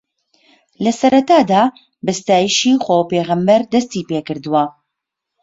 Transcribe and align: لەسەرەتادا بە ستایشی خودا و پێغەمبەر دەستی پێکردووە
لەسەرەتادا 0.85 1.63
بە 2.05 2.13
ستایشی 2.19 2.75
خودا 2.83 2.99
و 2.99 3.09
پێغەمبەر 3.11 3.61
دەستی 3.73 4.07
پێکردووە 4.09 4.63